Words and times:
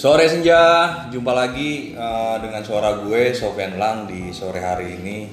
Sore 0.00 0.24
senja, 0.32 0.88
jumpa 1.12 1.28
lagi 1.36 1.92
uh, 1.92 2.40
dengan 2.40 2.64
suara 2.64 3.04
gue 3.04 3.36
Sofian 3.36 3.76
Lang 3.76 4.08
di 4.08 4.32
sore 4.32 4.56
hari 4.56 4.96
ini. 4.96 5.28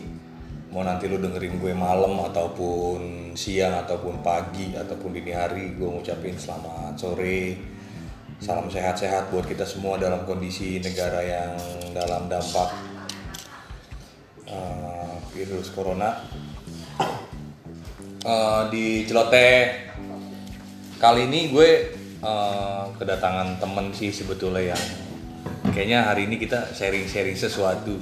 Mau 0.76 0.84
nanti 0.84 1.08
lu 1.08 1.24
dengerin 1.24 1.56
gue 1.64 1.72
malam 1.72 2.20
ataupun 2.28 3.32
siang 3.32 3.80
ataupun 3.88 4.20
pagi 4.20 4.76
ataupun 4.76 5.16
dini 5.16 5.32
hari, 5.32 5.72
gue 5.72 5.88
ngucapin 5.88 6.36
selamat 6.36 7.00
sore. 7.00 7.56
Salam 8.44 8.68
sehat-sehat 8.68 9.32
buat 9.32 9.48
kita 9.48 9.64
semua 9.64 9.96
dalam 9.96 10.28
kondisi 10.28 10.84
negara 10.84 11.24
yang 11.24 11.56
dalam 11.96 12.28
dampak 12.28 12.68
uh, 14.52 15.16
virus 15.32 15.72
corona. 15.72 16.28
Uh, 18.28 18.68
di 18.68 19.08
celoteh 19.08 19.96
kali 21.00 21.24
ini 21.24 21.56
gue 21.56 21.97
uh, 22.28 22.84
kedatangan 23.00 23.56
temen 23.64 23.96
sih 23.96 24.12
sebetulnya 24.12 24.76
yang 24.76 24.84
kayaknya 25.72 26.04
hari 26.04 26.28
ini 26.28 26.36
kita 26.36 26.76
sharing-sharing 26.76 27.40
sesuatu. 27.40 27.96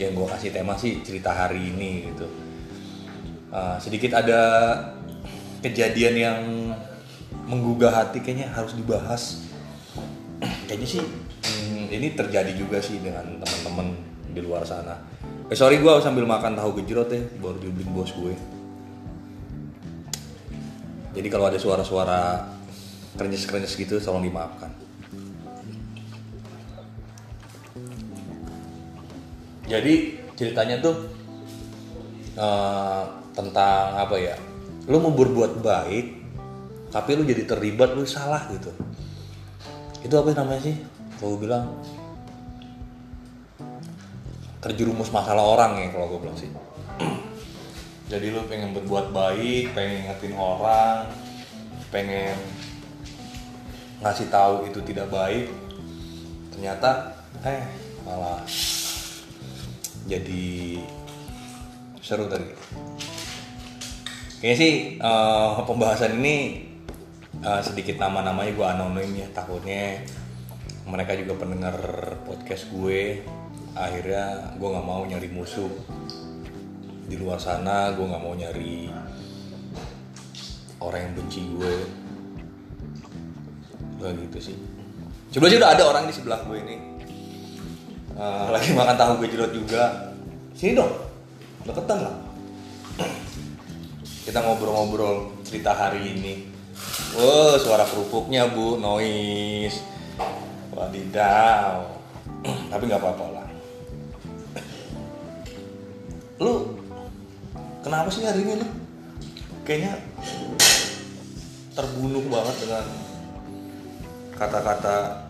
Yang 0.00 0.12
gue 0.16 0.26
kasih 0.32 0.50
tema 0.52 0.74
sih 0.76 1.00
cerita 1.04 1.32
hari 1.32 1.72
ini 1.72 2.12
gitu. 2.12 2.28
Uh, 3.52 3.76
sedikit 3.80 4.16
ada 4.16 4.40
kejadian 5.60 6.14
yang 6.16 6.40
menggugah 7.44 7.92
hati 7.92 8.20
kayaknya 8.20 8.48
harus 8.52 8.76
dibahas. 8.76 9.44
Kayaknya 10.40 10.88
sih 10.88 11.02
hmm, 11.04 11.92
ini 11.92 12.16
terjadi 12.16 12.52
juga 12.56 12.80
sih 12.80 12.96
dengan 13.00 13.44
teman-teman 13.44 13.92
di 14.32 14.40
luar 14.40 14.64
sana. 14.64 14.96
Eh 15.50 15.58
sorry 15.58 15.82
gue 15.82 15.92
sambil 16.00 16.24
makan 16.24 16.56
tahu 16.56 16.80
gejrot 16.80 17.10
ya 17.12 17.20
baru 17.42 17.58
dibeliin 17.60 17.92
bos 17.92 18.14
gue. 18.16 18.32
Jadi 21.10 21.26
kalau 21.26 21.50
ada 21.50 21.58
suara-suara 21.58 22.38
krenyes-krenyes 23.18 23.74
gitu 23.74 23.98
tolong 23.98 24.26
dimaafkan. 24.26 24.70
Jadi 29.70 30.18
ceritanya 30.34 30.82
tuh 30.82 30.96
uh, 32.34 33.06
tentang 33.34 33.94
apa 33.94 34.18
ya? 34.18 34.34
Lu 34.90 34.98
mau 34.98 35.14
berbuat 35.14 35.62
baik, 35.62 36.06
tapi 36.90 37.10
lu 37.14 37.22
jadi 37.22 37.46
terlibat 37.46 37.94
lu 37.94 38.02
salah 38.02 38.50
gitu. 38.50 38.74
Itu 40.02 40.14
apa 40.18 40.34
namanya 40.34 40.66
sih? 40.66 40.76
Kalau 41.22 41.38
bilang 41.38 41.70
terjerumus 44.60 45.08
masalah 45.08 45.40
orang 45.40 45.80
ya 45.80 45.88
kalau 45.88 46.06
gue 46.14 46.20
bilang 46.20 46.36
sih 46.36 46.52
jadi 48.12 48.26
lu 48.28 48.44
pengen 48.44 48.76
berbuat 48.76 49.08
baik 49.10 49.72
pengen 49.72 50.04
ngingetin 50.04 50.36
orang 50.36 51.08
pengen 51.88 52.36
ngasih 54.00 54.32
tahu 54.32 54.64
itu 54.68 54.80
tidak 54.84 55.12
baik 55.12 55.52
ternyata 56.52 57.14
eh 57.44 57.64
malah 58.04 58.42
jadi 60.08 60.80
seru 62.00 62.26
tadi. 62.26 62.48
Kayaknya 64.40 64.56
sih 64.56 64.72
uh, 64.98 65.62
pembahasan 65.68 66.16
ini 66.18 66.66
uh, 67.44 67.60
sedikit 67.60 68.00
nama-namanya 68.00 68.56
gue 68.56 68.66
anonim 68.66 69.10
ya 69.14 69.28
takutnya 69.36 70.00
mereka 70.88 71.14
juga 71.14 71.38
pendengar 71.44 71.76
podcast 72.24 72.66
gue 72.72 73.22
akhirnya 73.76 74.56
gue 74.58 74.68
nggak 74.68 74.86
mau 74.88 75.04
nyari 75.06 75.28
musuh 75.30 75.70
di 77.06 77.14
luar 77.20 77.38
sana 77.38 77.94
gue 77.94 78.02
nggak 78.02 78.22
mau 78.24 78.34
nyari 78.34 78.90
orang 80.80 81.00
yang 81.04 81.14
benci 81.20 81.40
gue 81.46 81.74
gak 84.00 84.16
gitu 84.16 84.38
sih. 84.50 84.56
Coba 85.30 85.46
sih 85.46 85.60
udah 85.60 85.70
ada 85.76 85.82
orang 85.86 86.04
di 86.08 86.14
sebelah 86.16 86.40
gue 86.42 86.58
ini. 86.58 86.76
Uh, 88.16 88.50
lagi 88.50 88.72
makan 88.74 88.96
tahu 88.96 89.12
gue 89.22 89.28
jerot 89.30 89.52
juga. 89.52 90.12
Sini 90.56 90.74
dong. 90.74 90.90
Deketan 91.68 92.00
lah. 92.02 92.16
Kita 94.24 94.40
ngobrol-ngobrol 94.42 95.44
cerita 95.44 95.76
hari 95.76 96.16
ini. 96.16 96.48
Wow, 97.14 97.60
suara 97.60 97.84
kerupuknya 97.84 98.48
bu, 98.48 98.80
noise. 98.80 99.84
Wadidaw. 100.72 101.84
Tapi 102.44 102.82
nggak 102.88 103.00
apa-apa 103.00 103.26
lah. 103.36 103.48
Lu 106.40 106.72
kenapa 107.84 108.08
sih 108.08 108.24
hari 108.24 108.40
ini 108.40 108.64
lu? 108.64 108.68
Kayaknya 109.64 110.00
terbunuh 111.76 112.24
banget 112.32 112.56
dengan 112.64 112.84
kata-kata 114.40 115.28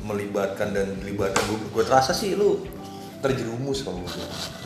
melibatkan 0.00 0.72
dan 0.72 0.96
melibatkan 1.04 1.44
gue, 1.44 1.60
gue 1.76 1.84
terasa 1.84 2.16
sih 2.16 2.32
lu 2.32 2.64
terjerumus 3.20 3.84
kalau 3.84 4.00
gue 4.00 4.16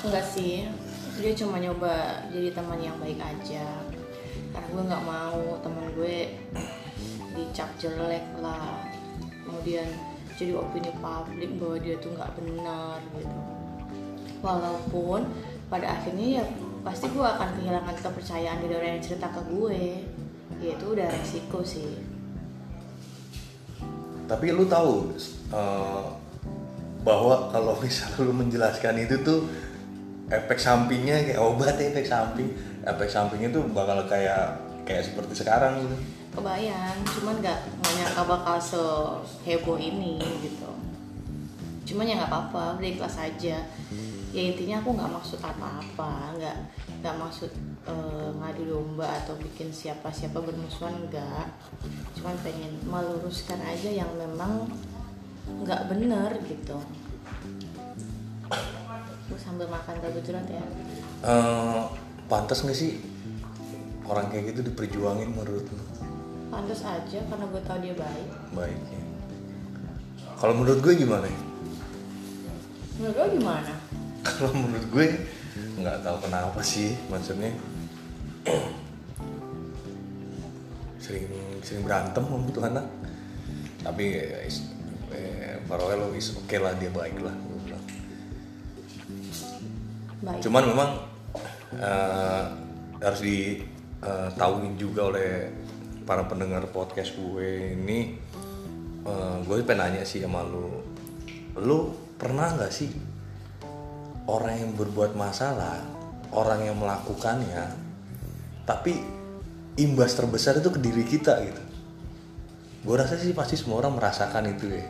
enggak 0.07 0.23
sih. 0.31 0.71
Dia 1.19 1.35
cuma 1.35 1.59
nyoba 1.59 2.23
jadi 2.31 2.55
teman 2.55 2.79
yang 2.79 2.95
baik 3.03 3.19
aja. 3.19 3.67
Karena 4.55 4.67
gue 4.71 4.83
nggak 4.87 5.05
mau 5.07 5.59
teman 5.59 5.87
gue 5.99 6.39
dicap 7.35 7.67
jelek 7.83 8.23
lah. 8.39 8.79
Kemudian 9.43 9.91
jadi 10.39 10.55
opini 10.55 10.95
publik 11.03 11.51
bahwa 11.59 11.77
dia 11.83 11.99
tuh 11.99 12.15
nggak 12.15 12.31
benar 12.39 12.99
gitu. 13.19 13.39
Walaupun 14.39 15.27
pada 15.67 15.99
akhirnya 15.99 16.43
ya 16.43 16.45
pasti 16.87 17.11
gue 17.11 17.27
akan 17.27 17.59
kehilangan 17.59 17.97
kepercayaan 17.99 18.63
dari 18.63 18.75
orang 18.79 18.91
yang 18.99 19.03
cerita 19.03 19.27
ke 19.35 19.43
gue. 19.51 19.83
Ya 20.63 20.79
itu 20.79 20.87
udah 20.95 21.11
resiko 21.11 21.67
sih 21.67 22.14
tapi 24.25 24.53
lu 24.53 24.65
tahu 24.65 25.13
uh, 25.53 26.09
bahwa 27.05 27.53
kalau 27.53 27.77
misalnya 27.85 28.25
lu 28.25 28.33
menjelaskan 28.33 29.05
itu 29.05 29.21
tuh 29.21 29.41
efek 30.33 30.57
sampingnya 30.57 31.21
kayak 31.25 31.41
obat 31.41 31.77
efek 31.77 32.09
samping. 32.09 32.49
Efek 32.85 33.09
sampingnya 33.09 33.53
tuh 33.53 33.65
bakal 33.73 34.05
kayak 34.09 34.61
kayak 34.85 35.05
seperti 35.05 35.45
sekarang 35.45 35.81
gitu. 35.85 35.97
Kebayang 36.35 36.99
cuman 37.07 37.39
nggak 37.39 37.59
nyangka 37.95 38.23
bakal 38.27 38.57
seheboh 38.59 39.79
ini 39.79 40.19
gitu. 40.43 40.71
Cuman 41.85 42.09
ya 42.09 42.17
nggak 42.19 42.33
apa-apa 42.33 42.81
udah 42.81 42.89
ikhlas 42.89 43.17
aja 43.21 43.61
ya 44.35 44.51
intinya 44.51 44.83
aku 44.83 44.99
nggak 44.99 45.13
maksud 45.15 45.39
apa-apa 45.39 46.35
nggak 46.35 46.57
nggak 46.99 47.15
maksud 47.23 47.55
uh, 47.87 48.35
ngadu 48.43 48.67
domba 48.67 49.07
atau 49.23 49.39
bikin 49.39 49.71
siapa-siapa 49.71 50.43
bermusuhan 50.43 51.07
enggak 51.07 51.55
cuman 52.19 52.35
pengen 52.43 52.75
meluruskan 52.83 53.63
aja 53.63 53.95
yang 53.95 54.11
memang 54.19 54.67
nggak 55.63 55.87
bener 55.87 56.35
gitu. 56.51 56.83
Aku 58.51 59.39
sambil 59.39 59.71
makan 59.71 60.03
tahu 60.03 60.19
curhat 60.19 60.51
ya. 60.51 60.65
Uh, 61.23 61.87
pantas 62.27 62.67
nggak 62.67 62.75
sih 62.75 62.99
orang 64.03 64.35
kayak 64.35 64.51
gitu 64.51 64.67
diperjuangin 64.67 65.31
menurut 65.31 65.63
lu? 65.63 65.85
Pantas 66.51 66.83
aja 66.83 67.23
karena 67.23 67.45
gue 67.55 67.63
tau 67.63 67.79
dia 67.79 67.95
baik. 67.95 68.29
Baik 68.51 68.83
ya. 68.91 69.03
Kalau 70.43 70.59
menurut 70.59 70.83
gue 70.83 70.95
gimana? 70.99 71.31
Menurut 72.99 73.15
lo 73.15 73.27
gimana 73.31 73.84
kalau 74.25 74.51
menurut 74.57 74.87
gue 74.89 75.07
nggak 75.79 76.01
tahu 76.03 76.17
kenapa 76.25 76.61
sih 76.65 76.97
maksudnya 77.13 77.53
sering 80.99 81.29
sering 81.61 81.83
berantem 81.85 82.25
sama 82.25 82.49
tuh 82.49 82.65
anak 82.65 82.87
tapi 83.85 84.17
eh, 84.17 84.49
eh, 85.13 85.61
Farowell 85.69 86.17
is 86.17 86.33
oke 86.33 86.49
okay 86.49 86.57
lah 86.57 86.73
dia 86.81 86.89
baik 86.89 87.21
lah 87.21 87.37
gue 87.37 87.59
bilang. 87.69 87.85
Baik. 90.25 90.41
Cuman 90.41 90.63
memang 90.73 90.91
uh, 91.77 92.45
harus 93.05 93.21
ditahuin 93.21 94.81
juga 94.81 95.13
oleh 95.13 95.53
para 96.09 96.25
pendengar 96.25 96.65
podcast 96.73 97.13
gue 97.13 97.77
ini. 97.77 98.17
Uh, 99.05 99.37
gue 99.45 99.61
pengen 99.69 99.93
nanya 99.93 100.03
sih 100.09 100.25
sama 100.25 100.41
lu. 100.49 100.81
Lu 101.61 101.93
pernah 102.17 102.57
nggak 102.57 102.73
sih 102.73 102.89
orang 104.25 104.57
yang 104.57 104.73
berbuat 104.73 105.13
masalah 105.17 105.85
orang 106.33 106.67
yang 106.67 106.77
melakukannya 106.81 107.69
tapi 108.65 108.97
imbas 109.77 110.17
terbesar 110.17 110.59
itu 110.59 110.73
ke 110.73 110.81
diri 110.81 111.05
kita 111.05 111.35
gitu. 111.45 111.63
Gue 112.85 112.97
rasa 113.01 113.17
sih 113.17 113.33
pasti 113.37 113.57
semua 113.57 113.81
orang 113.85 113.97
merasakan 113.97 114.49
itu 114.49 114.69
ya. 114.73 114.85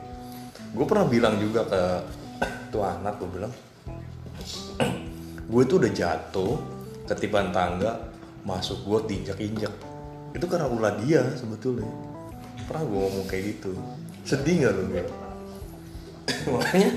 Gue 0.74 0.86
pernah 0.86 1.06
bilang 1.06 1.38
juga 1.38 1.66
ke 1.66 1.82
tuh 2.72 2.82
anak 2.82 3.18
gue 3.18 3.28
bilang 3.30 3.52
gue 5.50 5.62
itu 5.62 5.74
udah 5.78 5.92
jatuh 5.92 6.54
ketiban 7.10 7.50
tangga 7.50 7.98
masuk 8.44 8.82
gue 8.84 8.98
diinjak 9.14 9.38
injak 9.40 9.74
itu 10.34 10.46
karena 10.50 10.66
ulah 10.66 10.94
dia 11.02 11.22
sebetulnya. 11.34 11.86
Pernah 12.66 12.82
gue 12.86 12.98
ngomong 12.98 13.26
kayak 13.26 13.44
gitu. 13.58 13.74
Sedih 14.22 14.62
nggak 14.62 14.72
lu 14.74 14.84
makanya 16.54 16.90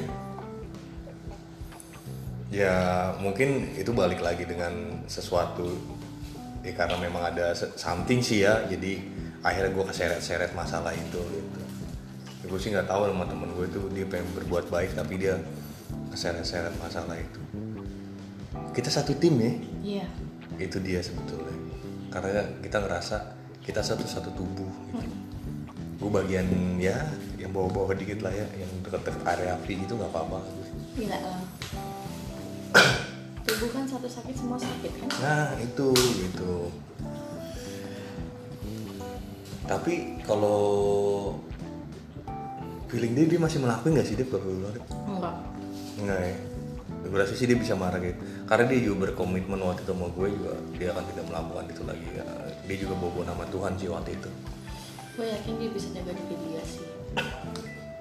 ya 2.53 3.11
mungkin 3.19 3.75
itu 3.75 3.91
balik 3.91 4.23
lagi 4.23 4.47
dengan 4.47 5.03
sesuatu. 5.07 5.75
Ya 6.63 6.75
karena 6.75 6.99
memang 6.99 7.23
ada 7.31 7.55
something 7.55 8.19
sih 8.19 8.44
ya. 8.44 8.63
Jadi 8.67 8.99
akhirnya 9.44 9.71
gue 9.71 9.85
keseret-seret 9.88 10.51
masalah 10.55 10.91
itu 10.95 11.19
gitu. 11.19 11.61
Gue 12.47 12.59
sih 12.59 12.71
nggak 12.71 12.88
tahu 12.88 13.11
sama 13.11 13.27
temen 13.27 13.51
gue 13.55 13.65
itu 13.67 13.81
dia 13.91 14.05
pengen 14.07 14.27
berbuat 14.35 14.71
baik 14.71 14.95
tapi 14.95 15.19
dia 15.19 15.35
keseret-seret 16.11 16.75
masalah 16.79 17.15
itu. 17.19 17.41
Kita 18.71 18.89
satu 18.91 19.15
tim 19.15 19.35
ya? 19.39 19.53
Iya. 19.83 20.05
Itu 20.59 20.79
dia 20.79 21.03
sebetulnya. 21.03 21.55
Karena 22.11 22.43
kita 22.63 22.83
ngerasa 22.83 23.35
kita 23.67 23.83
satu-satu 23.83 24.31
tubuh 24.31 24.71
gitu. 24.95 25.11
gue 25.97 26.09
bagian 26.13 26.47
ya 26.79 26.95
yang 27.35 27.51
bawa-bawa 27.51 27.91
dikit 27.91 28.23
lah 28.23 28.31
ya 28.31 28.47
yang 28.55 28.71
deket-deket 28.79 29.27
area 29.27 29.59
api 29.59 29.75
itu 29.75 29.91
nggak 29.91 30.07
apa-apa. 30.07 30.39
Gila 30.95 31.19
lah 31.19 31.41
tubuh 33.57 33.69
kan 33.74 33.89
satu 33.89 34.06
sakit 34.06 34.36
semua 34.38 34.57
sakit 34.62 34.92
kan 35.01 35.09
nah 35.18 35.50
itu 35.57 35.89
gitu 35.98 36.69
tapi 39.65 40.21
kalau 40.24 40.62
feeling 42.88 43.18
dia 43.18 43.25
dia 43.25 43.39
masih 43.42 43.59
melakukan 43.59 43.98
nggak 43.98 44.07
sih 44.07 44.15
dia 44.15 44.27
kalau 44.30 44.48
enggak 45.09 45.36
Enggak 45.98 46.21
ya. 46.21 46.38
Gue 47.09 47.18
rasa 47.18 47.33
sih 47.33 47.50
dia 47.50 47.57
bisa 47.57 47.74
marah 47.74 47.98
gitu. 47.98 48.21
Karena 48.45 48.69
dia 48.69 48.80
juga 48.86 49.09
berkomitmen 49.09 49.57
waktu 49.57 49.81
itu 49.81 49.98
sama 49.98 50.13
gue 50.13 50.27
juga 50.30 50.53
dia 50.77 50.94
akan 50.94 51.03
tidak 51.10 51.25
melakukan 51.25 51.65
itu 51.74 51.83
lagi. 51.89 52.07
Ya. 52.13 52.25
Dia 52.69 52.77
juga 52.77 52.94
bawa 53.01 53.21
nama 53.25 53.44
Tuhan 53.50 53.74
sih 53.75 53.89
waktu 53.89 54.13
itu. 54.13 54.30
gue 55.18 55.25
yakin 55.25 55.53
dia 55.57 55.69
bisa 55.74 55.89
jaga 55.98 56.13
diri 56.13 56.38
dia 56.45 56.62
sih 56.62 56.86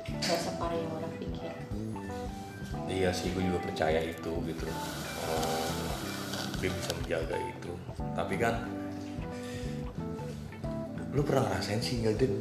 nggak 0.04 0.36
separah 0.36 0.76
yang 0.76 0.92
orang 1.00 1.12
pikir 1.16 1.48
Iya 2.86 3.10
sih, 3.10 3.34
gue 3.34 3.42
juga 3.42 3.60
percaya 3.62 4.00
itu 4.00 4.32
gitu. 4.46 4.64
Eh, 5.26 5.90
dia 6.62 6.70
bisa 6.70 6.90
menjaga 6.96 7.36
itu. 7.38 7.72
Tapi 8.14 8.34
kan, 8.38 8.54
lu 11.12 11.20
pernah 11.26 11.50
ngerasain 11.50 11.82
sih 11.82 12.02
nggak 12.02 12.16
Din? 12.16 12.34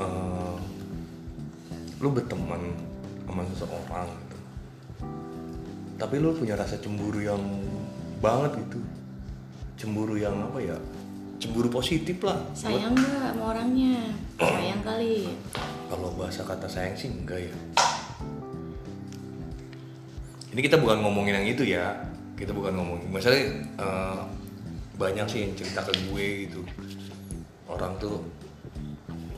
Eh, 0.00 0.56
lu 2.02 2.08
berteman 2.10 2.62
sama 3.24 3.42
seseorang 3.48 4.08
gitu. 4.10 4.38
Tapi 5.96 6.14
lu 6.18 6.34
punya 6.34 6.58
rasa 6.58 6.76
cemburu 6.82 7.22
yang 7.22 7.40
banget 8.18 8.58
gitu. 8.68 8.80
Cemburu 9.78 10.18
yang 10.18 10.34
apa 10.50 10.58
ya? 10.60 10.76
Cemburu 11.42 11.66
positif 11.70 12.22
lah. 12.22 12.38
Sayang 12.54 12.94
nggak 12.94 13.34
sama 13.34 13.42
orangnya 13.50 14.14
sayang 14.38 14.82
kali 14.82 15.34
Kalau 15.90 16.14
bahasa 16.14 16.42
kata 16.46 16.66
sayang 16.70 16.94
sih 16.94 17.10
enggak 17.10 17.50
ya. 17.50 17.54
Ini 20.52 20.60
kita 20.60 20.76
bukan 20.76 21.00
ngomongin 21.00 21.40
yang 21.40 21.48
itu 21.48 21.64
ya. 21.64 21.96
Kita 22.36 22.52
bukan 22.52 22.76
ngomongin. 22.76 23.08
Masalahnya 23.08 23.64
eh, 23.80 24.20
banyak 25.00 25.26
sih 25.26 25.48
yang 25.48 25.52
cerita 25.56 25.80
ke 25.80 25.92
gue 26.08 26.26
gitu. 26.48 26.60
Orang 27.64 27.96
tuh 27.96 28.20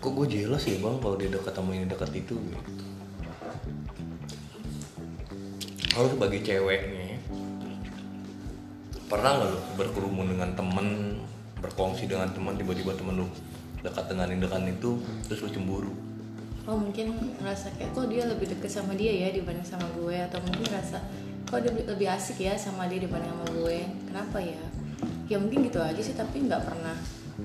kok 0.02 0.12
gue 0.12 0.26
jelas 0.28 0.60
ya 0.68 0.76
bang 0.84 1.00
kalau 1.00 1.16
dia 1.16 1.32
dekat 1.32 1.54
sama 1.56 1.72
ini 1.72 1.88
dekat 1.88 2.12
itu 2.12 2.36
gitu. 2.36 2.60
Kalau 5.94 6.10
sebagai 6.10 6.42
cewek 6.42 6.80
nih, 6.90 7.14
pernah 9.06 9.38
nggak 9.38 9.48
lo 9.54 9.58
berkerumun 9.78 10.26
dengan 10.34 10.50
temen, 10.58 11.16
berkongsi 11.62 12.10
dengan 12.10 12.26
teman 12.34 12.58
tiba-tiba 12.58 12.98
temen 12.98 13.22
lu 13.22 13.30
dekat 13.78 14.10
dengan 14.10 14.26
ini 14.34 14.42
dekat 14.42 14.66
itu, 14.74 14.98
terus 15.30 15.46
lu 15.46 15.50
cemburu? 15.54 15.94
Oh 16.64 16.76
mungkin 16.80 17.12
ngerasa 17.40 17.76
kayak 17.76 17.92
kok 17.92 18.08
dia 18.08 18.24
lebih 18.24 18.46
deket 18.56 18.70
sama 18.72 18.96
dia 18.96 19.12
ya 19.12 19.28
dibanding 19.32 19.66
sama 19.66 19.84
gue? 19.96 20.16
Atau 20.16 20.40
mungkin 20.40 20.64
ngerasa 20.68 20.98
kok 21.44 21.60
dia 21.60 21.72
lebih 21.72 22.08
asik 22.08 22.40
ya 22.40 22.56
sama 22.56 22.88
dia 22.88 23.04
dibanding 23.04 23.32
sama 23.32 23.46
gue? 23.52 23.78
Kenapa 24.08 24.38
ya? 24.40 24.62
Ya 25.28 25.36
mungkin 25.40 25.68
gitu 25.68 25.80
aja 25.80 26.00
sih 26.00 26.16
tapi 26.16 26.44
nggak 26.44 26.62
pernah 26.64 26.96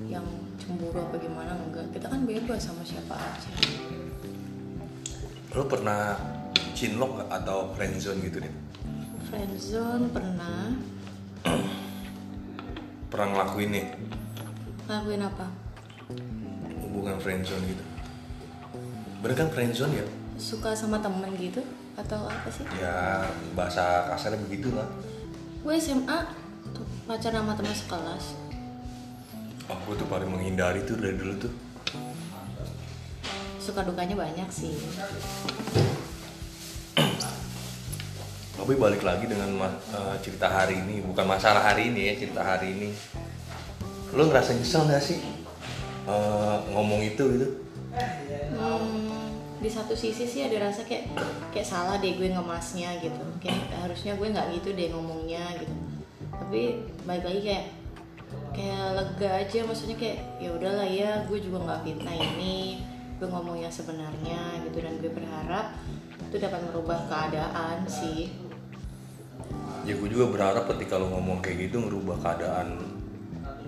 yang 0.07 0.25
cemburu 0.62 1.04
apa 1.04 1.16
gimana 1.19 1.56
enggak. 1.56 1.88
Kita 1.92 2.07
kan 2.07 2.24
bebas 2.24 2.60
sama 2.63 2.83
siapa 2.88 3.16
aja. 3.16 3.51
Lo 5.56 5.65
pernah 5.65 6.15
cinlok 6.77 7.27
atau 7.27 7.74
friendzone 7.75 8.22
gitu 8.24 8.39
deh? 8.39 8.54
friendzone 9.30 10.10
pernah. 10.10 10.74
Pernah 13.13 13.27
ngelakuin 13.30 13.69
nih? 13.77 13.86
Ngelakuin 14.89 15.22
apa? 15.22 15.45
Hubungan 16.81 17.18
friendzone 17.22 17.65
gitu? 17.69 17.83
Bener 19.19 19.36
kan 19.36 19.50
friendzone 19.50 19.95
ya? 19.95 20.06
suka 20.39 20.71
sama 20.71 20.95
temen 20.98 21.36
gitu 21.36 21.60
atau 21.94 22.24
apa 22.24 22.48
sih 22.48 22.63
Ya 22.80 23.27
bahasa 23.51 24.07
kasarnya 24.07 24.39
begitu 24.39 24.71
lah. 24.71 24.88
gue 25.60 25.75
SMA 25.75 26.19
tuh 26.71 26.88
pacaran 27.04 27.44
sama 27.44 27.54
teman 27.54 27.75
sekelas 27.75 28.25
Aku 29.68 29.92
tuh 29.94 30.07
paling 30.07 30.31
menghindari 30.31 30.80
tuh 30.81 30.95
dari 30.95 31.13
dulu 31.13 31.36
tuh. 31.38 31.51
suka 33.60 33.83
dukanya 33.83 34.16
banyak 34.16 34.48
sih 34.48 34.71
Tapi 38.56 38.74
balik 38.75 39.04
lagi 39.04 39.25
dengan 39.25 39.56
eh, 39.68 40.15
cerita 40.19 40.48
hari 40.48 40.80
ini, 40.80 41.01
bukan 41.01 41.25
masalah 41.25 41.63
hari 41.63 41.89
ini 41.89 42.12
ya, 42.12 42.13
cerita 42.15 42.42
hari 42.42 42.72
ini. 42.72 42.89
Lo 44.12 44.25
ngerasa 44.25 44.51
nyesel 44.54 44.83
gak 44.86 45.01
sih 45.01 45.19
eh, 46.06 46.57
ngomong 46.69 47.04
itu 47.04 47.24
gitu? 47.33 47.48
Di 49.59 49.67
satu 49.67 49.91
sisi 49.91 50.23
sih 50.23 50.47
ada 50.47 50.71
rasa 50.71 50.88
kayak 50.88 51.11
kayak 51.51 51.67
salah 51.67 52.00
deh 52.00 52.15
gue 52.15 52.31
ngemasnya 52.31 52.95
gitu. 53.03 53.19
Kayak 53.44 53.75
harusnya 53.83 54.15
gue 54.15 54.27
nggak 54.31 54.47
gitu 54.56 54.71
deh 54.71 54.88
ngomongnya 54.95 55.44
gitu. 55.59 55.75
Tapi 56.31 56.79
balik 57.03 57.27
lagi 57.27 57.41
kayak 57.44 57.65
kayak 58.56 58.85
lega 58.95 59.29
aja 59.44 59.59
maksudnya 59.67 59.97
kayak 60.00 60.17
ya 60.39 60.50
udahlah 60.56 60.88
ya 60.88 61.11
gue 61.27 61.39
juga 61.44 61.57
nggak 61.67 61.81
fitnah 61.83 62.15
ini 62.15 62.83
gue 63.19 63.27
ngomong 63.27 63.59
yang 63.59 63.73
sebenarnya 63.73 64.63
gitu. 64.63 64.79
Dan 64.79 64.95
gue 65.03 65.11
berharap 65.11 65.75
itu 66.31 66.35
dapat 66.39 66.62
merubah 66.71 67.00
keadaan 67.12 67.83
sih. 67.83 68.31
Ya 69.83 69.91
gue 70.00 70.07
juga 70.07 70.31
berharap 70.31 70.71
ketika 70.71 70.95
lo 70.95 71.12
ngomong 71.12 71.44
kayak 71.44 71.67
gitu 71.67 71.83
ngerubah 71.83 72.15
keadaan 72.23 72.79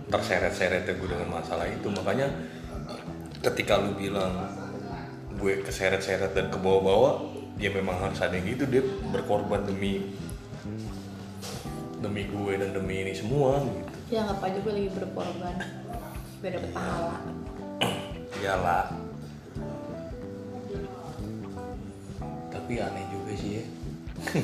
terseret-seret 0.07 0.87
gue 0.87 1.07
dengan 1.07 1.35
masalah 1.35 1.67
itu. 1.67 1.91
Makanya 1.91 2.31
ketika 3.44 3.75
lu 3.83 3.91
bilang 3.99 4.60
gue 5.41 5.65
keseret-seret 5.65 6.38
dan 6.38 6.53
ke 6.53 6.57
bawah-bawah 6.61 7.33
ya 7.57 7.73
memang 7.73 7.97
harus 7.97 8.21
ada 8.21 8.38
yang 8.38 8.45
gitu 8.53 8.69
dia 8.69 8.85
berkorban 9.09 9.65
demi 9.65 10.13
demi 11.97 12.29
gue 12.29 12.53
dan 12.61 12.69
demi 12.77 13.01
ini 13.01 13.13
semua 13.17 13.61
gitu. 13.65 13.89
Ya 14.13 14.25
anggap 14.25 14.45
aja 14.45 14.57
gue 14.61 14.73
lagi 14.73 14.89
berkorban. 14.93 15.55
Gue 16.41 16.49
dapet 16.53 16.69
pahala. 16.73 17.17
Iyalah. 18.42 18.85
Tapi 22.54 22.73
aneh 22.77 23.06
juga 23.09 23.33
sih 23.33 23.51
ya 23.57 23.66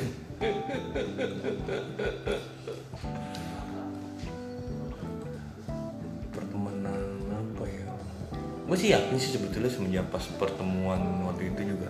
gue 8.68 8.76
sih 8.76 8.92
yakin 8.92 9.16
sih 9.16 9.32
sebetulnya 9.32 9.72
semenjak 9.72 10.04
pas 10.12 10.20
pertemuan 10.36 11.00
waktu 11.24 11.48
itu 11.56 11.72
juga. 11.72 11.88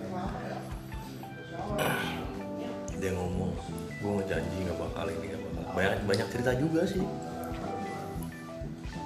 Dia 3.03 3.11
ngomong 3.19 3.51
gue 3.99 4.11
ngejanji 4.23 4.63
nggak 4.63 4.79
bakal 4.79 5.05
ini 5.11 5.25
nggak 5.35 5.43
bakal. 5.43 5.63
Banyak 5.75 5.93
banyak 6.07 6.27
cerita 6.31 6.51
juga 6.55 6.87
sih. 6.87 7.03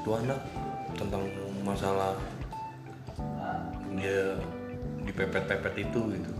Tuh 0.06 0.14
anak 0.22 0.38
tentang 0.94 1.26
masalah 1.66 2.14
dia 3.98 4.38
dipepet-pepet 5.10 5.90
itu 5.90 6.02
gitu. 6.14 6.34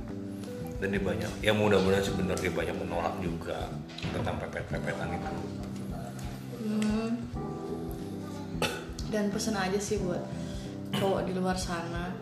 Dan 0.78 0.94
dia 0.94 1.02
banyak 1.02 1.32
ya 1.42 1.54
mudah-mudahan 1.56 2.06
sebenarnya 2.06 2.46
dia 2.46 2.54
banyak 2.54 2.76
menolak 2.78 3.16
juga 3.24 3.74
tentang 4.14 4.38
pepet-pepetan 4.38 5.10
itu. 5.18 5.34
Hmm. 6.62 7.10
Dan 9.10 9.30
pesen 9.34 9.58
aja 9.58 9.78
sih 9.78 10.02
buat 10.02 10.22
cowok 10.96 11.26
di 11.26 11.34
luar 11.34 11.58
sana. 11.58 12.14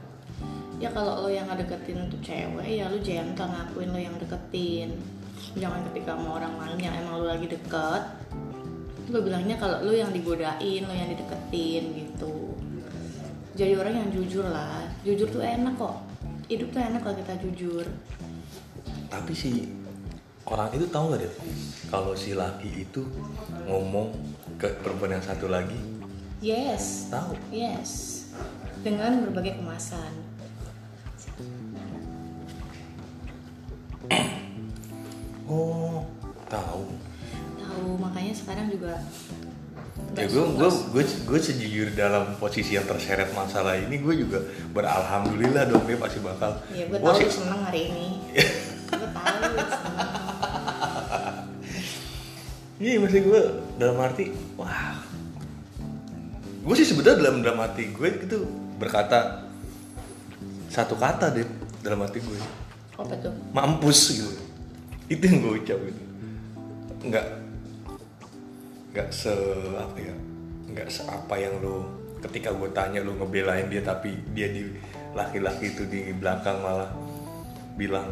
Ya 0.82 0.90
kalau 0.90 1.26
lo 1.26 1.30
yang 1.30 1.46
ngedeketin 1.46 2.10
tuh 2.10 2.18
cewek, 2.26 2.66
ya 2.66 2.90
lu 2.90 2.98
gentle 3.06 3.46
ngakuin 3.46 3.90
lo 3.94 4.00
yang 4.02 4.16
deketin. 4.18 4.98
Jangan 5.54 5.86
ketika 5.92 6.18
sama 6.18 6.42
orang 6.42 6.54
lain 6.58 6.80
yang 6.90 6.96
emang 6.98 7.22
lo 7.22 7.26
lagi 7.30 7.46
deket, 7.46 8.04
lo 9.14 9.18
bilangnya 9.22 9.62
kalau 9.62 9.86
lo 9.86 9.94
yang 9.94 10.10
digodain, 10.10 10.82
lo 10.90 10.94
yang 10.94 11.10
dideketin 11.14 11.84
gitu. 11.94 12.58
Jadi 13.54 13.74
orang 13.78 13.94
yang 13.94 14.10
jujur 14.10 14.48
lah. 14.48 14.82
Jujur 15.06 15.30
tuh 15.30 15.44
enak 15.44 15.78
kok. 15.78 16.02
Hidup 16.50 16.74
tuh 16.74 16.82
enak 16.82 17.00
kalau 17.04 17.16
kita 17.16 17.34
jujur. 17.46 17.86
tapi 19.12 19.36
si 19.36 19.68
orang 20.48 20.72
itu 20.72 20.88
tahu 20.88 21.12
nggak 21.12 21.20
deh 21.20 21.34
kalau 21.92 22.16
si 22.16 22.32
laki 22.32 22.88
itu 22.88 23.04
ngomong 23.68 24.16
ke 24.56 24.72
perempuan 24.80 25.20
yang 25.20 25.26
satu 25.26 25.52
lagi 25.52 25.76
Yes, 26.40 27.12
tahu 27.12 27.36
yes. 27.52 28.21
Dengan 28.82 29.22
berbagai 29.22 29.62
kemasan. 29.62 30.14
oh 35.48 36.04
tahu. 36.48 36.84
Tahu 37.60 37.90
makanya 37.98 38.34
sekarang 38.34 38.68
juga 38.70 39.00
ya 40.12 40.28
gue 40.28 40.44
gue 40.60 40.70
gue 40.92 41.04
gue 41.08 41.40
sejujur 41.40 41.88
dalam 41.96 42.36
posisi 42.36 42.76
yang 42.76 42.84
terseret 42.84 43.32
masalah 43.32 43.80
ini 43.80 43.96
gue 43.96 44.12
juga 44.20 44.44
beralhamdulillah 44.76 45.72
dong 45.72 45.88
dia 45.88 45.96
pasti 45.96 46.20
bakal 46.20 46.60
ya 46.76 46.84
gue 46.84 47.00
tahu 47.00 47.16
sih- 47.16 47.32
seneng 47.32 47.62
hari 47.64 47.82
ini. 47.88 48.08
Gue 48.92 49.08
tahu 49.08 49.56
seneng. 49.72 50.10
Iya 52.76 52.98
maksud 53.00 53.24
gue 53.24 53.42
dalam 53.78 53.98
arti 54.04 54.26
wah. 54.60 55.00
Gue 56.62 56.76
sih 56.76 56.84
sebetulnya 56.84 57.24
dalam 57.24 57.36
dalam 57.40 57.60
arti 57.64 57.88
gue 57.88 58.10
itu 58.20 58.40
berkata 58.82 59.46
satu 60.74 60.98
kata 60.98 61.30
deh 61.30 61.46
dalam 61.86 62.02
hati 62.02 62.18
gue. 62.18 62.40
Apa 62.98 63.14
tuh? 63.22 63.34
Mampus 63.54 64.18
gitu. 64.18 64.34
Itu 65.06 65.22
yang 65.30 65.38
gue 65.46 65.54
ucap 65.62 65.78
gitu. 65.78 66.02
Nggak 67.06 67.26
nggak 68.92 69.08
se 69.08 69.32
apa 69.80 69.98
ya 70.04 70.16
nggak 70.68 70.88
se 70.92 71.08
apa 71.08 71.36
yang 71.40 71.64
lo 71.64 71.88
ketika 72.20 72.52
gue 72.52 72.68
tanya 72.76 73.00
lo 73.00 73.16
ngebelain 73.16 73.72
dia 73.72 73.80
tapi 73.80 74.20
dia 74.36 74.52
di 74.52 74.68
laki-laki 75.16 75.72
itu 75.72 75.88
di 75.88 76.12
belakang 76.12 76.60
malah 76.60 76.92
bilang 77.80 78.12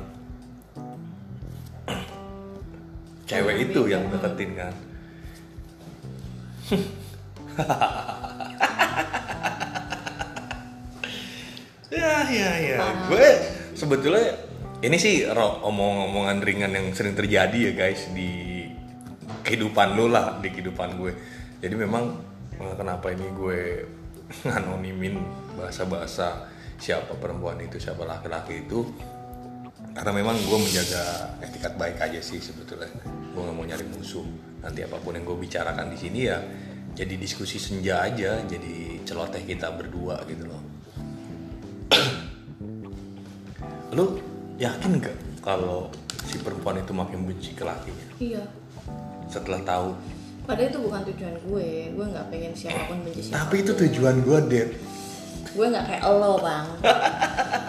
cewek 3.28 3.70
itu 3.70 3.92
yang 3.92 4.08
deketin 4.08 4.52
kan 4.56 4.74
ya 12.00 12.15
ya 12.32 12.51
ya. 12.56 12.79
Gue 13.12 13.27
sebetulnya 13.75 14.32
ini 14.79 14.96
sih 14.96 15.27
omong-omongan 15.27 16.39
ringan 16.39 16.72
yang 16.72 16.88
sering 16.96 17.13
terjadi 17.13 17.72
ya 17.72 17.72
guys 17.75 18.08
di 18.15 18.63
kehidupan 19.44 20.00
lo 20.00 20.08
lah 20.08 20.39
di 20.39 20.48
kehidupan 20.50 20.96
gue. 20.96 21.12
Jadi 21.60 21.75
memang 21.75 22.15
eh, 22.56 22.74
kenapa 22.79 23.12
ini 23.12 23.27
gue 23.36 23.60
anonimin 24.58 25.20
bahasa-bahasa 25.60 26.48
siapa 26.79 27.20
perempuan 27.20 27.60
itu 27.60 27.75
siapa 27.75 28.08
laki-laki 28.08 28.63
itu? 28.63 28.88
Karena 29.91 30.15
memang 30.15 30.39
gue 30.39 30.58
menjaga 30.60 31.36
etikat 31.44 31.75
baik 31.75 32.00
aja 32.00 32.24
sih 32.24 32.39
sebetulnya. 32.39 32.88
Gue 33.36 33.41
nggak 33.44 33.56
mau 33.56 33.68
nyari 33.68 33.84
musuh. 33.91 34.24
Nanti 34.63 34.88
apa 34.88 34.96
pun 35.00 35.15
yang 35.15 35.27
gue 35.27 35.38
bicarakan 35.39 35.91
di 35.91 35.98
sini 36.00 36.20
ya 36.24 36.39
jadi 37.00 37.15
diskusi 37.15 37.56
senja 37.62 38.03
aja 38.03 38.44
jadi 38.44 39.00
celoteh 39.08 39.48
kita 39.48 39.72
berdua 39.72 40.20
gitu 40.27 40.44
loh 40.51 40.59
lu 43.96 44.22
yakin 44.62 45.01
gak 45.01 45.17
kalau 45.41 45.89
si 46.29 46.38
perempuan 46.39 46.77
itu 46.77 46.93
makin 46.93 47.25
benci 47.25 47.58
ke 47.58 47.63
lakinya 47.65 48.05
iya. 48.22 48.43
Setelah 49.29 49.62
tahu. 49.62 49.89
Padahal 50.50 50.69
itu 50.74 50.79
bukan 50.81 51.01
tujuan 51.13 51.36
gue. 51.46 51.69
Gue 51.93 52.05
nggak 52.10 52.27
pengen 52.34 52.53
siapa 52.58 52.89
pun 52.89 52.98
benci 53.05 53.29
siapa 53.29 53.38
pun 53.38 53.41
tapi 53.46 53.55
itu 53.62 53.72
tujuan 53.77 54.15
gue 54.25 54.39
Dad. 54.50 54.69
Gue 55.53 55.65
nggak 55.69 55.86
kayak 55.86 56.03
lo 56.10 56.34
bang. 56.41 56.67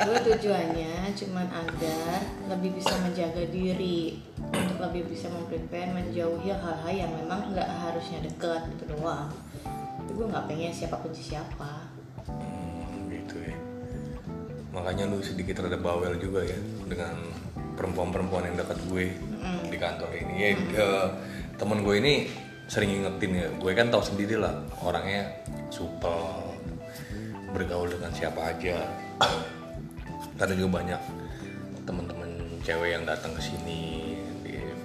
Gue 0.01 0.17
tujuannya 0.33 1.13
cuman 1.13 1.47
agar 1.53 2.19
lebih 2.49 2.71
bisa 2.81 2.97
menjaga 3.05 3.45
diri 3.53 4.25
untuk 4.41 4.81
lebih 4.81 5.13
bisa 5.13 5.29
memprepare 5.29 5.93
menjauhi 5.93 6.49
hal-hal 6.49 6.89
yang 6.89 7.13
memang 7.13 7.53
nggak 7.53 7.69
harusnya 7.69 8.25
deket 8.25 8.65
itu 8.73 8.85
doang. 8.97 9.29
Tapi 9.69 10.11
gue 10.17 10.27
nggak 10.33 10.49
pengen 10.49 10.73
siapa 10.73 10.97
benci 11.05 11.37
siapa. 11.37 11.93
Hmm, 12.25 12.41
gitu 12.41 12.70
makanya 14.71 15.11
lu 15.11 15.19
sedikit 15.19 15.67
rada 15.67 15.79
bawel 15.79 16.15
juga 16.19 16.47
ya 16.47 16.59
dengan 16.87 17.19
perempuan-perempuan 17.75 18.53
yang 18.53 18.57
dekat 18.61 18.79
gue 18.87 19.05
di 19.73 19.77
kantor 19.81 20.11
ini. 20.15 20.35
Ya 20.37 20.49
eh, 20.55 21.09
temen 21.59 21.83
gue 21.83 21.95
ini 21.99 22.29
sering 22.71 22.95
ngingetin 22.95 23.33
ya 23.35 23.49
gue 23.51 23.73
kan 23.75 23.91
tahu 23.91 24.15
sendiri 24.15 24.39
lah 24.39 24.55
orangnya 24.87 25.27
supel 25.75 26.15
bergaul 27.51 27.91
dengan 27.91 28.15
siapa 28.15 28.55
aja. 28.55 28.87
Karena 30.39 30.55
juga 30.57 30.71
banyak 30.81 31.01
teman-teman 31.85 32.31
cewek 32.63 32.95
yang 32.95 33.05
datang 33.05 33.35
ke 33.35 33.43
sini. 33.43 34.15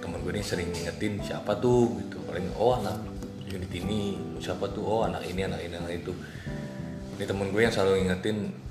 Temen 0.02 0.18
gue 0.22 0.32
ini 0.34 0.42
sering 0.42 0.68
ngingetin 0.74 1.22
siapa 1.22 1.56
tuh? 1.62 1.94
Gitu. 2.02 2.18
Paling 2.26 2.46
oh 2.58 2.74
anak 2.74 2.98
unit 3.46 3.70
ini 3.70 4.18
siapa 4.42 4.66
tuh? 4.74 4.82
Oh 4.82 5.00
anak 5.06 5.22
ini 5.24 5.46
anak 5.46 5.62
ini 5.62 5.74
anak 5.78 5.92
itu. 5.94 6.12
Ini 7.16 7.24
temen 7.24 7.54
gue 7.54 7.62
yang 7.62 7.72
selalu 7.72 8.04
ngingetin 8.04 8.65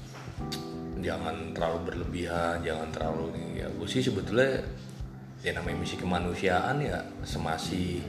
jangan 1.05 1.53
terlalu 1.53 1.79
berlebihan 1.93 2.65
jangan 2.65 2.89
terlalu 2.89 3.37
ini. 3.37 3.61
Ya 3.61 3.67
gue 3.69 3.85
sih 3.85 4.01
sebetulnya 4.01 4.65
ya 5.45 5.53
namanya 5.53 5.77
misi 5.85 5.95
kemanusiaan 6.01 6.81
ya 6.81 7.05
semasi 7.21 8.01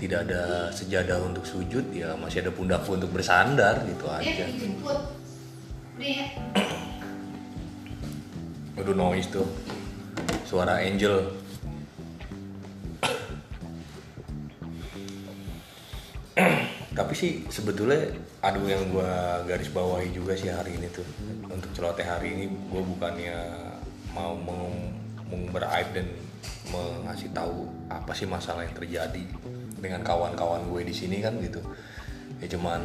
tidak 0.00 0.24
ada 0.24 0.72
sejadah 0.72 1.20
untuk 1.20 1.44
sujud 1.44 1.92
ya 1.92 2.16
masih 2.16 2.40
ada 2.40 2.50
pundakku 2.56 2.96
untuk 2.96 3.12
bersandar 3.12 3.84
gitu 3.84 4.08
aja. 4.08 4.48
Dek 6.00 6.24
Aduh 8.80 8.96
noise 8.96 9.28
tuh. 9.28 9.44
Suara 10.48 10.80
angel 10.80 11.36
Tapi 17.00 17.16
sih 17.16 17.32
sebetulnya 17.48 18.12
Aduh 18.44 18.68
yang 18.68 18.92
gua 18.92 19.40
garis 19.48 19.72
bawahi 19.72 20.12
juga 20.12 20.36
sih 20.36 20.52
hari 20.52 20.76
ini 20.76 20.92
tuh. 20.92 21.04
Untuk 21.48 21.72
celoteh 21.72 22.04
hari 22.04 22.36
ini 22.36 22.44
Gue 22.68 22.84
bukannya 22.84 23.36
mau 24.12 24.36
meng, 24.36 24.92
meng- 25.32 25.48
beraib 25.48 25.96
dan 25.96 26.04
mengasih 26.68 27.32
tahu 27.32 27.64
apa 27.88 28.12
sih 28.12 28.28
masalah 28.28 28.68
yang 28.68 28.74
terjadi 28.76 29.24
dengan 29.80 30.04
kawan-kawan 30.04 30.66
gue 30.68 30.82
di 30.84 30.94
sini 30.94 31.24
kan 31.24 31.40
gitu. 31.40 31.62
Ya 32.42 32.46
cuman 32.52 32.80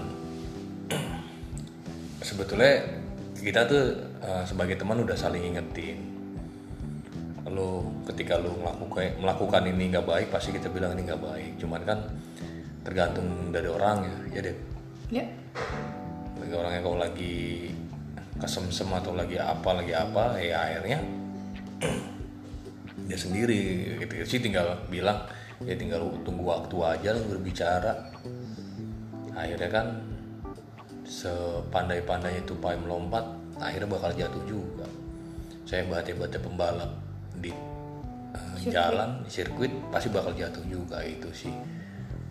sebetulnya 2.27 3.03
kita 3.35 3.67
tuh 3.67 3.83
uh, 4.23 4.45
sebagai 4.47 4.79
teman 4.79 5.01
udah 5.01 5.17
saling 5.17 5.53
ingetin 5.53 6.15
lo 7.45 7.87
ketika 8.09 8.41
lo 8.41 8.57
melakukan 9.21 9.63
ini 9.69 9.93
nggak 9.93 10.03
baik 10.03 10.27
pasti 10.33 10.51
kita 10.51 10.67
bilang 10.67 10.97
ini 10.97 11.07
nggak 11.07 11.21
baik. 11.21 11.51
Cuman 11.61 11.81
kan 11.85 11.99
tergantung 12.85 13.49
dari 13.49 13.65
orang 13.65 14.05
ya. 14.05 14.15
Ya 14.37 14.39
deh 14.45 14.55
ya. 15.09 15.25
Bagi 16.37 16.53
orangnya 16.53 16.81
kalau 16.85 16.97
lagi 17.01 17.35
kesemsem 18.37 18.91
atau 18.93 19.17
lagi 19.17 19.41
apa 19.41 19.69
lagi 19.73 19.93
apa 19.97 20.37
ya 20.37 20.55
akhirnya 20.61 20.99
dia 23.09 23.17
sendiri. 23.17 23.97
Gitu 24.05 24.13
sih 24.29 24.39
tinggal 24.39 24.77
bilang 24.87 25.25
ya 25.65 25.73
tinggal 25.73 26.05
tunggu 26.21 26.45
waktu 26.45 26.77
aja 26.85 27.09
lah 27.17 27.23
berbicara. 27.25 27.93
Akhirnya 29.35 29.69
kan 29.73 29.87
sepandai-pandainya 31.03 32.45
tupai 32.45 32.77
melompat 32.77 33.25
akhirnya 33.57 33.89
bakal 33.89 34.11
jatuh 34.13 34.43
juga. 34.45 34.87
Saya 35.65 35.81
bate-bate 35.89 36.37
pembalap 36.37 36.93
di 37.41 37.49
uh, 37.49 38.55
Sirkuit. 38.61 38.69
jalan 38.69 39.09
di 39.25 39.29
sirkuit 39.33 39.73
pasti 39.89 40.13
bakal 40.13 40.37
jatuh 40.37 40.61
juga 40.69 41.01
itu 41.01 41.25
sih 41.33 41.53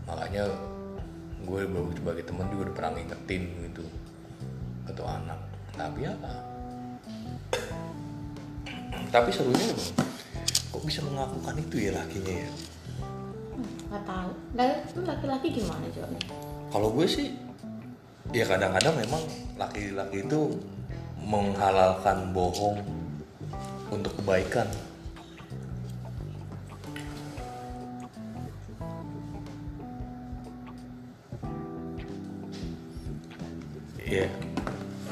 makanya 0.05 0.49
gue 1.45 1.61
baru 1.69 1.91
sebagai 1.93 2.25
teman 2.25 2.49
juga 2.49 2.71
udah 2.71 2.75
pernah 2.77 2.93
ngingetin 2.97 3.43
gitu. 3.71 3.85
Tuh 4.95 5.07
anak. 5.09 5.41
Tapi 5.75 6.07
ya 6.07 6.15
tapi 9.11 9.31
serunya 9.31 9.71
kok 10.75 10.83
bisa 10.83 10.99
mengakukan 11.07 11.55
itu 11.59 11.87
ya 11.87 11.91
lakinya 11.95 12.35
ya? 12.35 12.51
Nggak 13.91 14.03
tahu. 14.07 14.31
Lu 14.99 15.01
laki-laki 15.07 15.47
gimana 15.55 15.87
jawabnya 15.95 16.23
kalau 16.75 16.91
gue 16.91 17.07
sih 17.07 17.31
ya 18.35 18.43
kadang-kadang 18.51 18.99
memang 18.99 19.23
laki-laki 19.55 20.27
itu 20.27 20.59
menghalalkan 21.23 22.35
bohong 22.35 22.83
untuk 23.95 24.11
kebaikan 24.19 24.67
Iya, 34.15 34.31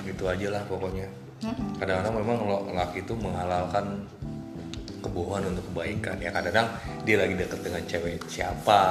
gitu 0.06 0.30
aja 0.30 0.46
lah 0.54 0.62
pokoknya. 0.70 1.10
Kadang-kadang 1.82 2.14
memang 2.22 2.38
laki 2.70 3.02
itu 3.02 3.18
menghalalkan 3.18 4.06
kebohongan 5.02 5.50
untuk 5.50 5.66
kebaikan. 5.74 6.22
Ya 6.22 6.30
kadang-kadang 6.30 6.70
dia 7.02 7.18
lagi 7.18 7.34
dekat 7.34 7.60
dengan 7.66 7.82
cewek 7.82 8.22
siapa, 8.30 8.82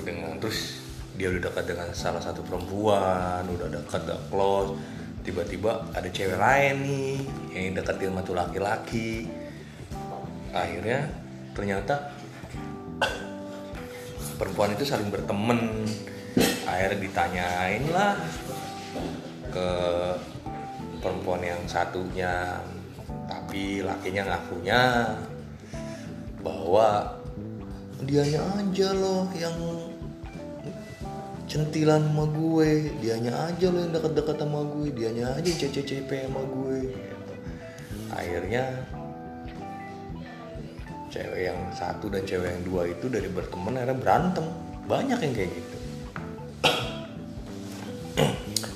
dengan 0.00 0.40
terus 0.40 0.80
dia 1.20 1.28
udah 1.28 1.52
dekat 1.52 1.64
dengan 1.68 1.92
salah 1.92 2.22
satu 2.24 2.40
perempuan, 2.40 3.44
udah 3.44 3.68
dekat, 3.68 4.08
udah 4.08 4.20
close. 4.32 4.72
Tiba-tiba 5.20 5.84
ada 5.92 6.08
cewek 6.08 6.40
lain 6.40 6.74
nih 6.88 7.12
yang 7.52 7.76
deketin 7.76 8.08
sama 8.08 8.24
tuh 8.24 8.32
laki-laki. 8.32 9.28
Akhirnya 10.56 11.04
ternyata 11.52 12.16
perempuan 14.40 14.72
itu 14.72 14.88
saling 14.88 15.12
berteman 15.12 15.84
akhirnya 16.64 16.98
ditanyain 17.02 17.82
lah 17.90 18.14
ke 19.48 19.68
perempuan 20.98 21.42
yang 21.42 21.62
satunya 21.68 22.58
tapi 23.28 23.84
lakinya 23.84 24.34
ngakunya 24.34 24.82
bahwa 26.40 27.18
dianya 28.04 28.40
aja 28.56 28.88
loh 28.96 29.28
yang 29.36 29.56
centilan 31.48 32.04
sama 32.08 32.24
gue. 32.28 32.92
Dianya 33.00 33.32
aja 33.48 33.66
lo 33.72 33.78
yang 33.80 33.92
deket-deket 33.96 34.36
sama 34.36 34.60
gue. 34.68 34.88
Dianya 34.92 35.26
aja 35.32 35.50
cece-cepe 35.50 36.28
sama 36.28 36.42
gue 36.44 36.92
gitu. 36.92 37.34
akhirnya 38.08 38.64
cewek 41.08 41.48
yang 41.48 41.58
satu 41.72 42.12
dan 42.12 42.24
cewek 42.24 42.48
yang 42.52 42.62
dua 42.64 42.88
itu 42.88 43.08
dari 43.08 43.28
berteman 43.32 43.80
akhirnya 43.80 43.96
berantem. 43.96 44.46
Banyak 44.88 45.18
yang 45.20 45.32
kayak 45.36 45.52
gitu 45.52 45.77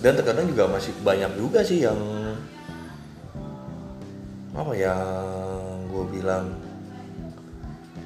dan 0.03 0.19
terkadang 0.19 0.51
juga 0.51 0.67
masih 0.67 0.91
banyak 1.01 1.31
juga 1.39 1.63
sih 1.63 1.87
yang 1.87 1.97
apa 4.53 4.73
ya 4.75 4.93
gue 5.87 6.05
bilang 6.11 6.51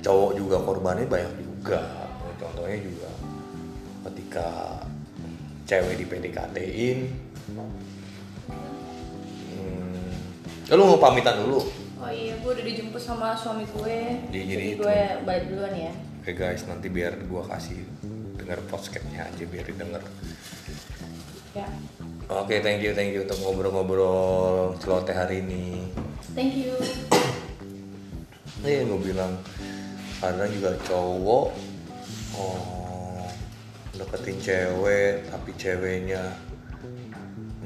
cowok 0.05 0.33
juga 0.38 0.57
korbannya 0.62 1.09
banyak 1.09 1.35
juga. 1.43 1.83
Contohnya 2.37 2.79
juga 2.79 3.11
ketika 4.07 4.49
cewek 5.65 5.97
di 5.99 6.05
PDKT-in 6.05 6.99
hmm, 9.57 10.71
lu 10.71 10.83
mau 10.85 11.00
pamitan 11.00 11.43
dulu? 11.43 11.65
Oh 11.97 12.12
iya 12.12 12.37
gue 12.38 12.50
udah 12.53 12.65
dijemput 12.65 13.00
sama 13.00 13.33
suami 13.35 13.65
gue. 13.67 13.99
Jadi- 14.31 14.47
jadi 14.47 14.67
gue 14.79 14.99
balik 15.25 15.45
duluan 15.49 15.75
ya. 15.75 15.93
Oke 16.23 16.37
guys 16.37 16.69
nanti 16.69 16.93
biar 16.93 17.17
gue 17.19 17.43
kasih 17.49 17.81
dengar 18.37 18.61
podcastnya 18.69 19.26
aja 19.26 19.45
biar 19.49 19.65
didengar 19.65 20.05
ya. 21.56 21.68
Oke 22.26 22.60
thank 22.60 22.82
you 22.82 22.92
thank 22.92 23.14
you 23.14 23.22
untuk 23.25 23.38
ngobrol-ngobrol 23.40 24.76
celoteh 24.82 25.14
hari 25.16 25.40
ini. 25.40 25.88
Thank 26.36 26.58
you. 26.58 26.75
Iya 28.66 28.82
gue 28.82 29.00
bilang 29.00 29.38
kadang 30.18 30.50
juga 30.50 30.75
cowok. 30.84 31.48
Oh, 32.36 33.25
deketin 33.96 34.36
cewek 34.42 35.30
tapi 35.32 35.50
ceweknya 35.56 36.34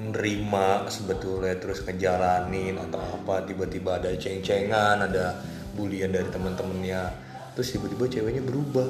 nerima 0.01 0.87
sebetulnya 0.87 1.59
terus 1.59 1.83
ngejalanin 1.83 2.79
atau 2.79 3.01
apa 3.01 3.45
tiba-tiba 3.45 3.99
ada 3.99 4.15
ceng-cengan 4.15 5.03
ada 5.03 5.41
bulian 5.75 6.15
dari 6.15 6.29
teman-temannya 6.31 7.11
terus 7.57 7.75
tiba-tiba 7.75 8.07
ceweknya 8.07 8.45
berubah. 8.45 8.87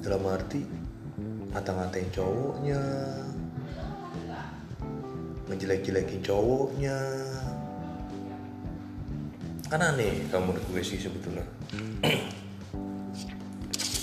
Dalam 0.00 0.22
arti 0.32 0.85
ngata-ngatain 1.56 2.12
cowoknya. 2.12 2.80
Ngejelek-jelekin 5.48 6.20
cowoknya. 6.20 6.98
Kan 9.72 9.80
aneh 9.80 10.28
kalau 10.28 10.52
menurut 10.52 10.68
gue 10.68 10.84
sih 10.84 11.00
sebetulnya. 11.00 11.48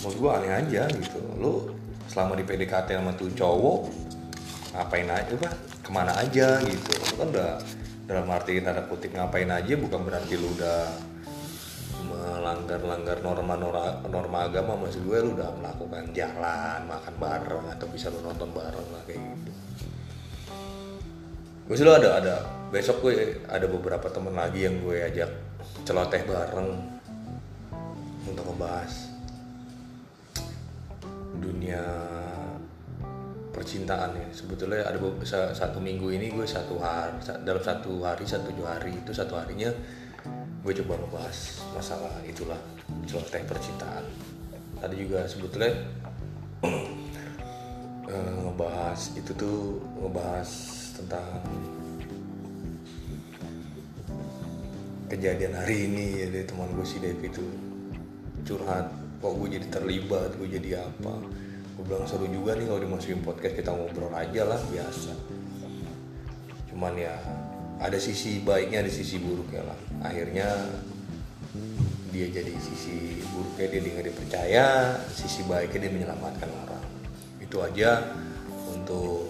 Menurut 0.01 0.17
gue 0.17 0.31
aneh 0.33 0.51
aja 0.65 0.89
gitu. 0.89 1.21
Lu 1.37 1.69
selama 2.09 2.33
di 2.33 2.43
PDKT 2.43 2.97
sama 2.97 3.13
tuh 3.13 3.29
cowok 3.37 3.79
ngapain 4.73 5.05
aja 5.05 5.29
apa 5.37 5.49
ke 5.85 5.89
mana 5.93 6.11
aja 6.17 6.57
gitu. 6.65 6.89
Lu 6.89 7.13
kan 7.21 7.27
udah 7.37 7.51
dalam 8.09 8.25
arti 8.33 8.57
tanda 8.65 8.81
kutip 8.89 9.13
ngapain 9.13 9.47
aja 9.53 9.77
bukan 9.77 10.01
berarti 10.01 10.41
lu 10.41 10.49
udah 10.57 11.12
melanggar-langgar 12.53 13.17
norma 13.25 13.57
norma 14.05 14.39
agama 14.45 14.77
maksud 14.77 15.01
gue 15.09 15.17
lu 15.25 15.33
udah 15.33 15.49
melakukan 15.57 16.05
jalan 16.13 16.85
makan 16.85 17.15
bareng 17.17 17.65
atau 17.73 17.87
bisa 17.89 18.13
lu 18.13 18.21
nonton 18.21 18.53
bareng 18.53 18.87
lah 18.93 19.01
kayak 19.09 19.17
gitu. 19.17 19.51
Gue 21.65 21.75
sih 21.79 21.85
ada 21.89 22.21
ada 22.21 22.35
besok 22.69 23.01
gue 23.01 23.41
ada 23.49 23.65
beberapa 23.65 24.05
temen 24.13 24.37
lagi 24.37 24.69
yang 24.69 24.77
gue 24.85 25.01
ajak 25.01 25.33
celoteh 25.81 26.21
bareng 26.29 26.69
untuk 28.29 28.45
ngebahas 28.45 28.93
dunia 31.41 31.81
percintaan 33.49 34.13
ya. 34.13 34.27
Sebetulnya 34.29 34.85
ada 34.85 35.01
satu 35.57 35.81
minggu 35.81 36.13
ini 36.13 36.29
gue 36.29 36.45
satu 36.45 36.77
hari 36.77 37.17
dalam 37.41 37.63
satu 37.65 38.05
hari 38.05 38.29
satu 38.29 38.53
hari 38.61 39.01
itu 39.01 39.09
satu 39.09 39.33
harinya 39.41 39.73
gue 40.63 40.73
coba 40.79 40.95
ngebahas 40.95 41.39
masalah 41.75 42.15
itulah 42.23 42.59
celoteh 43.03 43.43
percintaan. 43.43 44.07
Tadi 44.79 44.95
juga 44.95 45.27
sebetulnya 45.27 45.75
eh, 48.11 48.31
ngebahas 48.47 48.99
itu 49.19 49.31
tuh 49.35 49.83
ngebahas 49.99 50.49
tentang 50.95 51.43
kejadian 55.11 55.53
hari 55.59 55.91
ini 55.91 56.23
ya 56.23 56.27
dari 56.31 56.47
teman 56.47 56.71
gue 56.79 56.87
si 56.87 56.97
Devi 57.03 57.27
itu 57.27 57.43
curhat 58.47 58.87
kok 59.19 59.35
gue 59.35 59.47
jadi 59.59 59.67
terlibat? 59.67 60.31
Gue 60.39 60.47
jadi 60.47 60.79
apa? 60.79 61.15
Gue 61.75 61.83
bilang 61.83 62.07
seru 62.07 62.23
juga 62.31 62.55
nih 62.55 62.71
kalau 62.71 62.79
dimasukin 62.79 63.19
podcast 63.19 63.59
kita 63.59 63.75
ngobrol 63.75 64.15
aja 64.15 64.47
lah 64.47 64.59
biasa. 64.71 65.11
Cuman 66.71 66.95
ya 66.95 67.19
ada 67.83 67.99
sisi 67.99 68.39
baiknya 68.39 68.79
ada 68.79 68.91
sisi 68.91 69.19
buruknya 69.19 69.67
lah. 69.67 69.79
Akhirnya 70.07 70.47
dia 72.15 72.31
jadi 72.31 72.55
sisi 72.55 73.19
buruknya 73.27 73.67
dia 73.75 73.79
nggak 73.83 74.07
dipercaya 74.07 74.67
sisi 75.11 75.43
baiknya 75.43 75.79
dia 75.83 75.91
menyelamatkan 75.91 76.47
orang. 76.47 76.85
Itu 77.43 77.59
aja 77.59 78.15
untuk 78.71 79.27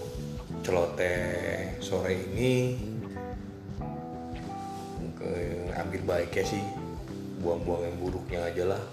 celoteh 0.62 1.82
sore 1.82 2.14
ini. 2.14 2.78
Ke 5.18 5.34
ambil 5.74 6.02
baiknya 6.06 6.46
sih 6.46 6.64
buang-buang 7.42 7.90
yang 7.90 7.98
buruknya 7.98 8.40
aja 8.54 8.64
lah. 8.78 8.84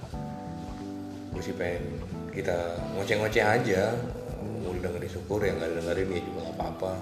Gue 1.37 1.43
sih 1.45 1.53
pengen 1.53 1.85
kita 2.33 2.81
ngoceh-ngoceh 2.97 3.45
aja. 3.45 3.93
Mau 4.41 4.73
dengerin 4.73 5.13
syukur 5.13 5.45
yang 5.45 5.61
nggak 5.61 5.85
dengerin 5.85 6.17
ya 6.17 6.21
juga 6.25 6.41
nggak 6.49 6.57
apa-apa 6.57 6.93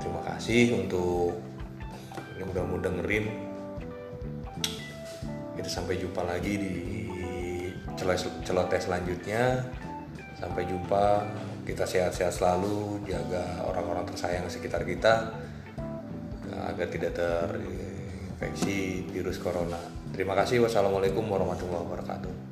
terima 0.00 0.24
kasih 0.24 0.80
untuk 0.80 1.36
yang 2.40 2.48
udah 2.50 2.64
mau 2.64 2.80
dengerin. 2.80 3.28
Kita 5.54 5.68
sampai 5.68 6.00
jumpa 6.00 6.24
lagi 6.24 6.56
di 6.56 6.74
celo- 7.94 8.40
celoteh 8.42 8.80
selanjutnya. 8.80 9.60
Sampai 10.40 10.64
jumpa. 10.64 11.28
Kita 11.60 11.86
sehat-sehat 11.86 12.34
selalu 12.34 13.04
jaga 13.06 13.62
orang-orang 13.62 14.02
tersayang 14.08 14.48
sekitar 14.50 14.82
kita 14.82 15.30
agar 16.50 16.88
tidak 16.90 17.14
terinfeksi 17.14 19.06
virus 19.12 19.38
corona. 19.38 19.78
Terima 20.10 20.34
kasih. 20.34 20.64
Wassalamualaikum 20.66 21.22
warahmatullahi 21.30 21.84
wabarakatuh 21.86 22.49